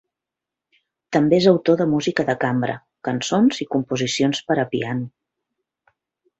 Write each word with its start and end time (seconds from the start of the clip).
També 1.17 1.37
és 1.41 1.47
autor 1.51 1.77
de 1.81 1.87
música 1.91 2.25
de 2.31 2.37
cambra, 2.45 2.79
cançons 3.09 3.63
i 3.67 3.71
composicions 3.77 4.43
per 4.51 4.61
a 4.65 4.69
piano. 4.75 5.09